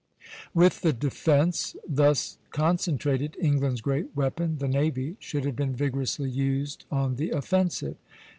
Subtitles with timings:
[0.55, 6.85] With the defence thus concentrated, England's great weapon, the navy, should have been vigorously used
[6.89, 7.97] on the offensive.